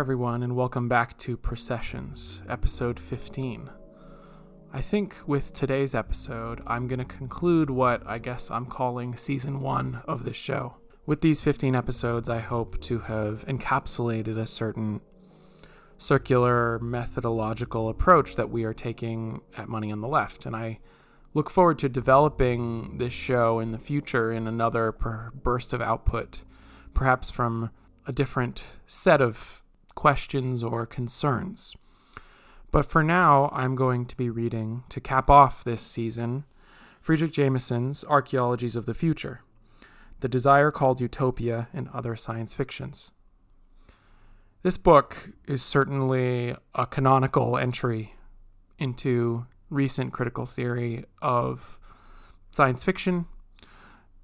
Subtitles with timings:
[0.00, 3.68] Everyone, and welcome back to Processions, episode 15.
[4.72, 9.60] I think with today's episode, I'm going to conclude what I guess I'm calling season
[9.60, 10.76] one of this show.
[11.04, 15.02] With these 15 episodes, I hope to have encapsulated a certain
[15.98, 20.80] circular methodological approach that we are taking at Money on the Left, and I
[21.34, 26.42] look forward to developing this show in the future in another burst of output,
[26.94, 27.68] perhaps from
[28.06, 29.62] a different set of
[29.94, 31.74] questions or concerns.
[32.70, 36.44] But for now, I'm going to be reading, to cap off this season,
[37.04, 39.42] Fredric Jameson's Archaeologies of the Future
[40.20, 43.10] The Desire Called Utopia and Other Science Fictions.
[44.62, 48.14] This book is certainly a canonical entry
[48.78, 51.80] into recent critical theory of
[52.50, 53.26] science fiction,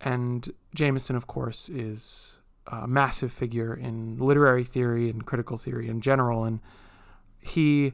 [0.00, 2.32] and Jameson, of course, is
[2.66, 6.60] a massive figure in literary theory and critical theory in general, and
[7.40, 7.92] he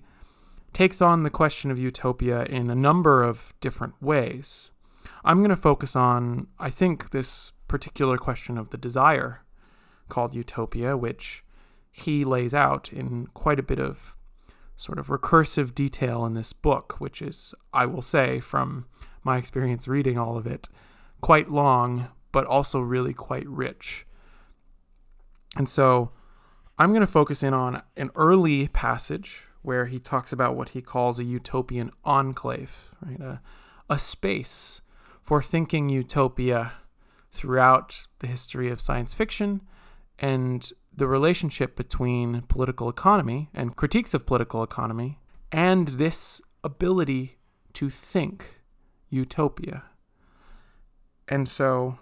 [0.72, 4.70] takes on the question of utopia in a number of different ways.
[5.24, 9.42] I'm going to focus on, I think, this particular question of the desire
[10.08, 11.44] called utopia, which
[11.90, 14.16] he lays out in quite a bit of
[14.76, 18.86] sort of recursive detail in this book, which is, I will say, from
[19.22, 20.68] my experience reading all of it,
[21.20, 24.06] quite long, but also really quite rich.
[25.56, 26.12] And so
[26.78, 30.80] I'm going to focus in on an early passage where he talks about what he
[30.80, 33.20] calls a utopian enclave, right?
[33.20, 33.42] A,
[33.88, 34.80] a space
[35.20, 36.72] for thinking utopia
[37.30, 39.60] throughout the history of science fiction
[40.18, 45.18] and the relationship between political economy and critiques of political economy
[45.52, 47.38] and this ability
[47.72, 48.60] to think
[49.08, 49.84] utopia.
[51.28, 51.98] And so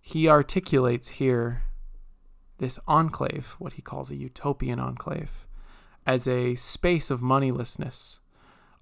[0.00, 1.62] he articulates here
[2.58, 5.46] this enclave, what he calls a utopian enclave,
[6.06, 8.18] as a space of moneylessness,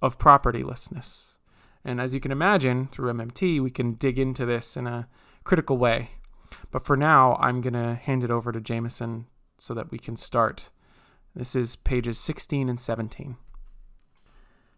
[0.01, 1.35] of propertylessness.
[1.85, 5.09] And as you can imagine, through MMT, we can dig into this in a
[5.45, 6.11] critical way.
[6.71, 9.27] But for now, I'm going to hand it over to Jameson
[9.59, 10.71] so that we can start.
[11.35, 13.37] This is pages 16 and 17.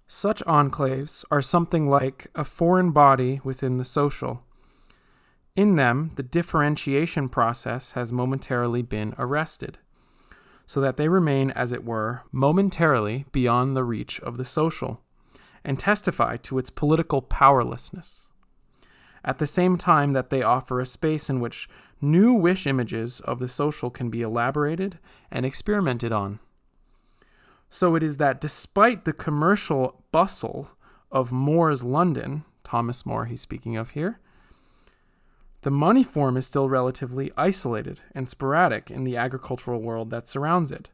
[0.06, 4.44] Such enclaves are something like a foreign body within the social
[5.56, 9.78] in them, the differentiation process has momentarily been arrested,
[10.66, 15.00] so that they remain, as it were, momentarily beyond the reach of the social,
[15.64, 18.28] and testify to its political powerlessness.
[19.24, 21.68] At the same time that they offer a space in which
[22.00, 24.98] new wish images of the social can be elaborated
[25.30, 26.40] and experimented on.
[27.70, 30.72] So it is that despite the commercial bustle
[31.10, 34.20] of More's London, Thomas More he's speaking of here,
[35.64, 40.70] the money form is still relatively isolated and sporadic in the agricultural world that surrounds
[40.70, 40.90] it.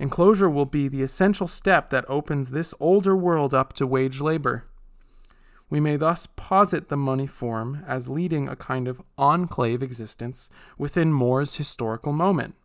[0.00, 4.64] Enclosure will be the essential step that opens this older world up to wage labor.
[5.70, 11.12] We may thus posit the money form as leading a kind of enclave existence within
[11.12, 12.56] More's historical moment,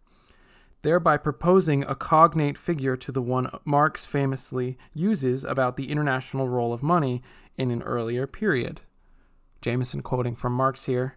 [0.81, 6.73] thereby proposing a cognate figure to the one Marx famously uses about the international role
[6.73, 7.21] of money
[7.59, 8.81] in an earlier period.
[9.63, 11.15] Jameson quoting from Marx here.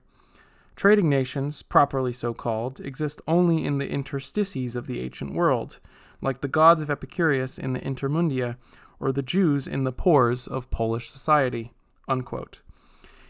[0.77, 5.81] Trading nations, properly so called, exist only in the interstices of the ancient world,
[6.23, 8.57] like the gods of Epicurus in the Intermundia,
[9.01, 11.73] or the Jews in the pores of Polish society.
[12.09, 12.63] Unquote.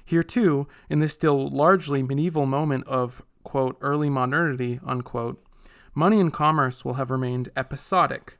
[0.04, 5.43] Here, too, in this still largely medieval moment of, quote, early modernity, unquote,
[5.94, 8.37] money and commerce will have remained episodic,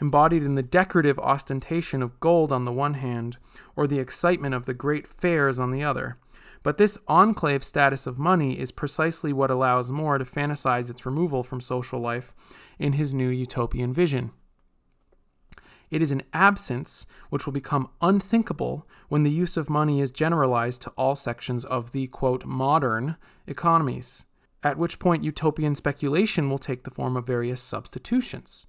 [0.00, 3.38] embodied in the decorative ostentation of gold on the one hand,
[3.74, 6.18] or the excitement of the great fairs on the other.
[6.62, 11.42] But this enclave status of money is precisely what allows More to fantasize its removal
[11.42, 12.34] from social life
[12.78, 14.32] in his new utopian vision.
[15.90, 20.82] It is an absence which will become unthinkable when the use of money is generalized
[20.82, 23.16] to all sections of the quote, modern
[23.46, 24.26] economies,
[24.64, 28.66] at which point utopian speculation will take the form of various substitutions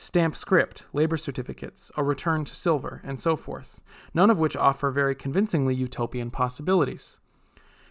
[0.00, 3.82] stamp script, labor certificates, a return to silver, and so forth,
[4.14, 7.18] none of which offer very convincingly utopian possibilities.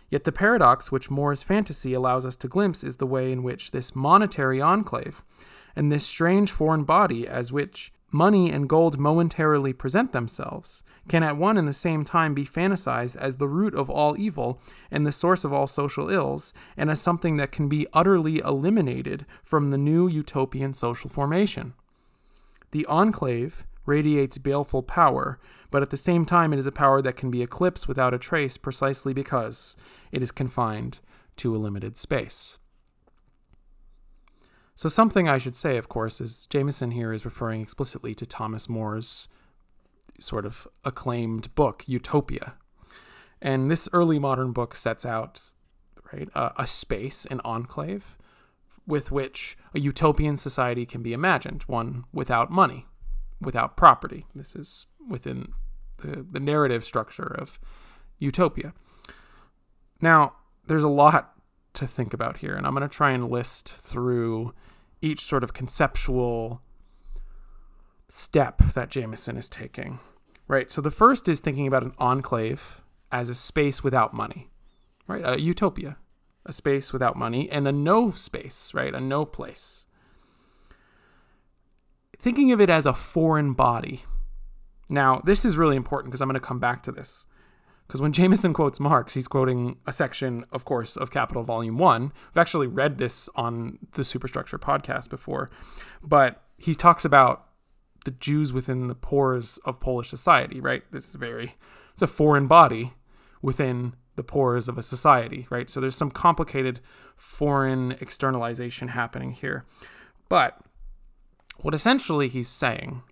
[0.09, 3.71] Yet the paradox which More's fantasy allows us to glimpse is the way in which
[3.71, 5.21] this monetary enclave,
[5.75, 11.35] and this strange foreign body as which money and gold momentarily present themselves, can at
[11.35, 15.11] one and the same time be fantasized as the root of all evil and the
[15.11, 19.77] source of all social ills, and as something that can be utterly eliminated from the
[19.77, 21.73] new utopian social formation.
[22.71, 25.39] The enclave radiates baleful power,
[25.71, 28.19] but at the same time it is a power that can be eclipsed without a
[28.19, 29.75] trace precisely because
[30.11, 30.99] it is confined
[31.37, 32.57] to a limited space.
[34.75, 38.69] So, something I should say, of course, is Jameson here is referring explicitly to Thomas
[38.69, 39.27] More's
[40.19, 42.53] sort of acclaimed book, Utopia.
[43.41, 45.49] And this early modern book sets out
[46.13, 48.17] right a, a space, an enclave,
[48.87, 52.87] with which a utopian society can be imagined, one without money,
[53.41, 54.25] without property.
[54.33, 55.53] This is within
[55.99, 57.59] the, the narrative structure of
[58.17, 58.73] utopia.
[60.01, 60.33] Now,
[60.65, 61.33] there's a lot
[61.73, 64.53] to think about here, and I'm going to try and list through
[65.01, 66.61] each sort of conceptual
[68.09, 69.99] step that Jameson is taking.
[70.47, 70.71] Right.
[70.71, 72.81] So the first is thinking about an enclave
[73.11, 74.49] as a space without money,
[75.05, 75.21] right?
[75.25, 75.97] A utopia,
[76.47, 78.93] a space without money, and a no space, right?
[78.93, 79.85] A no place.
[82.17, 84.03] Thinking of it as a foreign body.
[84.89, 87.27] Now, this is really important because I'm going to come back to this.
[87.87, 92.01] Because when Jameson quotes Marx, he's quoting a section, of course, of Capital Volume 1.
[92.01, 95.49] We've actually read this on the Superstructure podcast before,
[96.03, 97.45] but he talks about
[98.03, 100.83] the Jews within the pores of Polish society, right?
[100.91, 101.55] This is very,
[101.93, 102.93] it's a foreign body
[103.41, 105.69] within the pores of a society, right?
[105.69, 106.81] So there's some complicated
[107.15, 109.63] foreign externalization happening here.
[110.27, 110.59] But
[111.59, 113.03] what essentially he's saying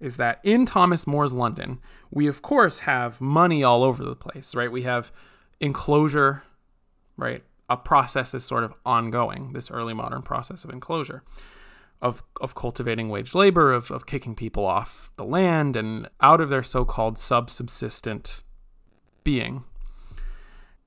[0.00, 1.78] is that in Thomas More's London,
[2.10, 4.72] we of course have money all over the place, right?
[4.72, 5.12] We have
[5.60, 6.42] enclosure,
[7.16, 7.44] right?
[7.68, 11.22] A process is sort of ongoing, this early modern process of enclosure,
[12.00, 16.48] of, of cultivating wage labor, of, of kicking people off the land and out of
[16.48, 18.42] their so called subsubsistent
[19.24, 19.64] being.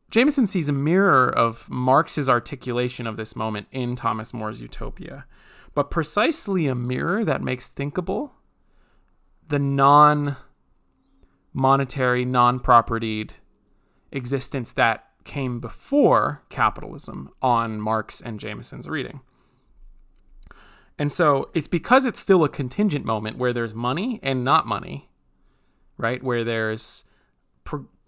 [0.09, 5.25] Jameson sees a mirror of Marx's articulation of this moment in Thomas More's Utopia,
[5.75, 8.33] but precisely a mirror that makes thinkable
[9.47, 10.35] the non
[11.53, 13.33] monetary, non propertied
[14.11, 19.21] existence that came before capitalism on Marx and Jameson's reading.
[20.97, 25.09] And so it's because it's still a contingent moment where there's money and not money,
[25.97, 26.21] right?
[26.23, 27.05] Where there's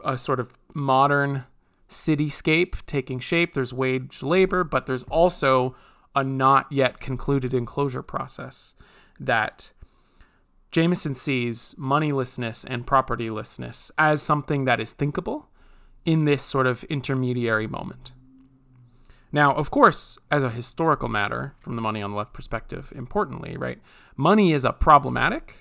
[0.04, 1.46] a sort of modern
[1.92, 5.76] cityscape taking shape, there's wage labor, but there's also
[6.16, 8.74] a not yet concluded enclosure process
[9.20, 9.72] that
[10.72, 15.50] Jameson sees moneylessness and propertylessness as something that is thinkable
[16.06, 18.12] in this sort of intermediary moment.
[19.34, 23.56] Now, of course, as a historical matter, from the money on the left perspective, importantly,
[23.56, 23.80] right,
[24.18, 25.61] money is a problematic,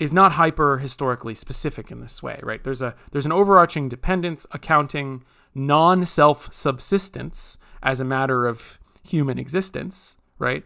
[0.00, 2.64] is not hyper historically specific in this way, right?
[2.64, 5.22] There's a there's an overarching dependence accounting
[5.54, 10.64] non-self subsistence as a matter of human existence, right?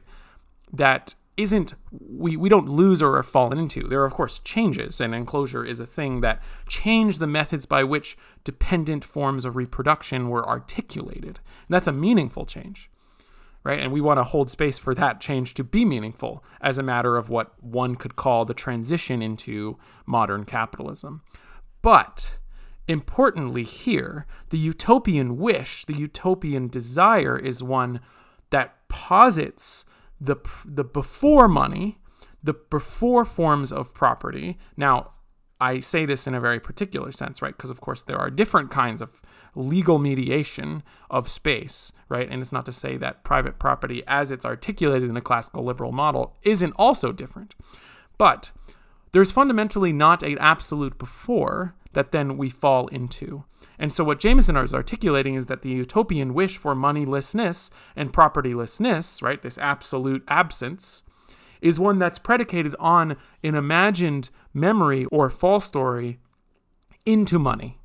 [0.72, 3.88] That isn't we, we don't lose or are fallen into.
[3.88, 7.82] There are of course changes, and enclosure is a thing that changed the methods by
[7.82, 11.40] which dependent forms of reproduction were articulated.
[11.66, 12.88] And that's a meaningful change.
[13.64, 13.80] Right?
[13.80, 17.16] And we want to hold space for that change to be meaningful as a matter
[17.16, 21.22] of what one could call the transition into modern capitalism.
[21.80, 22.36] But
[22.86, 28.00] importantly, here, the utopian wish, the utopian desire is one
[28.50, 29.86] that posits
[30.20, 31.98] the the before money,
[32.42, 34.58] the before forms of property.
[34.76, 35.12] Now,
[35.60, 37.56] I say this in a very particular sense, right?
[37.56, 39.22] Because of course there are different kinds of
[39.54, 42.28] legal mediation of space, right?
[42.28, 45.92] And it's not to say that private property, as it's articulated in a classical liberal
[45.92, 47.54] model, isn't also different.
[48.18, 48.50] But
[49.12, 53.44] there's fundamentally not an absolute before that then we fall into.
[53.78, 59.22] And so, what Jameson is articulating is that the utopian wish for moneylessness and propertylessness,
[59.22, 61.02] right, this absolute absence,
[61.60, 66.20] is one that's predicated on an imagined memory or false story
[67.04, 67.78] into money.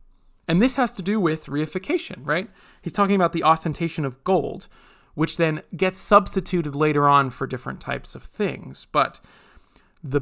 [0.47, 2.49] And this has to do with reification, right?
[2.81, 4.67] He's talking about the ostentation of gold,
[5.13, 8.87] which then gets substituted later on for different types of things.
[8.91, 9.19] But
[10.03, 10.21] the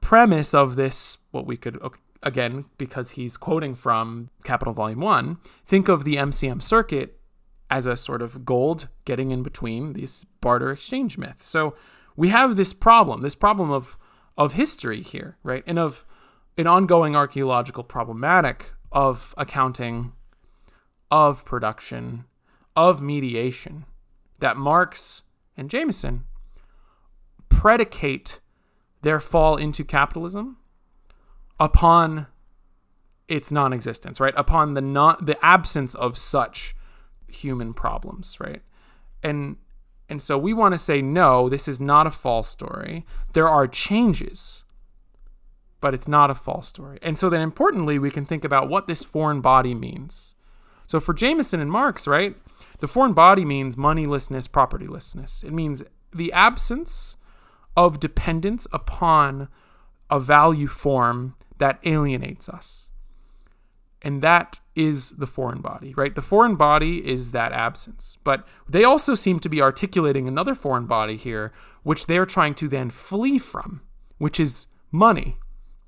[0.00, 1.78] premise of this, what we could
[2.22, 7.20] again, because he's quoting from Capital Volume 1, think of the MCM circuit
[7.70, 11.46] as a sort of gold getting in between these barter exchange myths.
[11.46, 11.76] So
[12.16, 13.98] we have this problem, this problem of
[14.36, 15.62] of history here, right?
[15.66, 16.04] And of
[16.56, 20.12] an ongoing archaeological problematic of accounting,
[21.10, 22.24] of production,
[22.76, 23.84] of mediation
[24.38, 25.22] that Marx
[25.56, 26.24] and Jameson
[27.48, 28.40] predicate
[29.02, 30.56] their fall into capitalism
[31.60, 32.26] upon
[33.28, 34.34] its non-existence, right?
[34.36, 36.74] Upon the not the absence of such
[37.28, 38.62] human problems, right?
[39.22, 39.56] And
[40.08, 43.06] and so we want to say no, this is not a false story.
[43.32, 44.64] There are changes,
[45.80, 46.98] but it's not a false story.
[47.02, 50.34] And so then importantly, we can think about what this foreign body means.
[50.86, 52.36] So for Jameson and Marx, right?
[52.80, 55.42] The foreign body means moneylessness, propertylessness.
[55.42, 55.82] It means
[56.12, 57.16] the absence
[57.76, 59.48] of dependence upon
[60.10, 62.88] a value form that alienates us.
[64.04, 66.14] And that is the foreign body, right?
[66.14, 68.18] The foreign body is that absence.
[68.22, 71.52] But they also seem to be articulating another foreign body here,
[71.84, 73.80] which they're trying to then flee from,
[74.18, 75.38] which is money,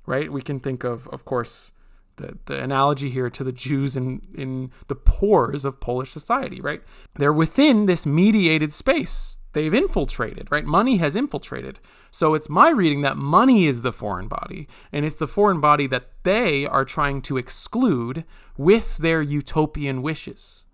[0.07, 0.31] right?
[0.31, 1.73] We can think of, of course,
[2.17, 6.81] the, the analogy here to the Jews in, in the pores of Polish society, right?
[7.15, 9.39] They're within this mediated space.
[9.53, 10.65] They've infiltrated, right?
[10.65, 11.79] Money has infiltrated.
[12.11, 15.87] So it's my reading that money is the foreign body, and it's the foreign body
[15.87, 18.23] that they are trying to exclude
[18.57, 20.65] with their utopian wishes.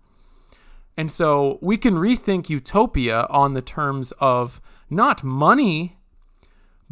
[0.96, 4.60] And so we can rethink utopia on the terms of
[4.90, 5.98] not money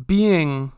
[0.07, 0.73] being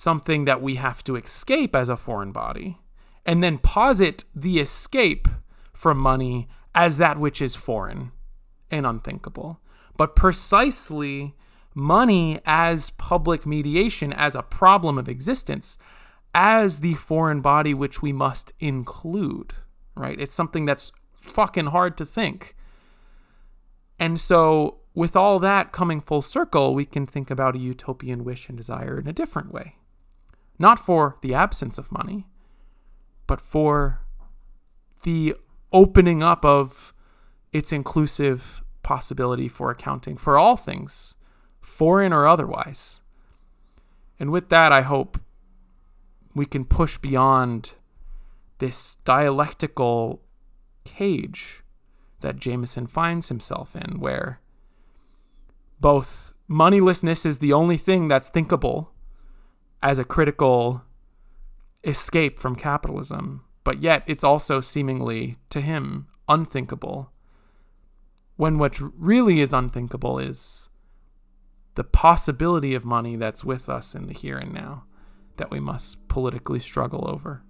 [0.00, 2.78] something that we have to escape as a foreign body,
[3.26, 5.28] and then posit the escape
[5.74, 8.10] from money as that which is foreign
[8.70, 9.60] and unthinkable.
[9.98, 11.36] But precisely
[11.74, 15.76] money as public mediation, as a problem of existence,
[16.34, 19.52] as the foreign body which we must include,
[19.94, 20.18] right?
[20.18, 22.56] It's something that's fucking hard to think.
[23.98, 28.48] And so, with all that coming full circle, we can think about a utopian wish
[28.48, 29.74] and desire in a different way
[30.60, 32.26] not for the absence of money,
[33.26, 34.02] but for
[35.04, 35.34] the
[35.72, 36.92] opening up of
[37.50, 41.14] its inclusive possibility for accounting for all things,
[41.60, 43.00] foreign or otherwise.
[44.18, 45.18] And with that, I hope
[46.34, 47.72] we can push beyond
[48.58, 50.20] this dialectical
[50.84, 51.62] cage
[52.20, 54.40] that Jameson finds himself in, where
[55.80, 58.92] both moneylessness is the only thing that's thinkable
[59.82, 60.82] as a critical
[61.84, 67.10] escape from capitalism, but yet it's also seemingly, to him, unthinkable.
[68.36, 70.68] When what really is unthinkable is
[71.74, 74.84] the possibility of money that's with us in the here and now
[75.36, 77.42] that we must politically struggle over.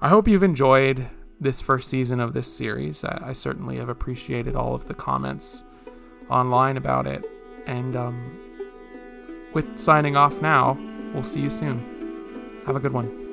[0.00, 1.08] I hope you've enjoyed
[1.40, 3.04] this first season of this series.
[3.04, 5.64] I, I certainly have appreciated all of the comments
[6.30, 7.24] online about it.
[7.66, 8.38] And um,
[9.56, 10.78] with signing off now,
[11.14, 12.62] we'll see you soon.
[12.66, 13.25] Have a good one.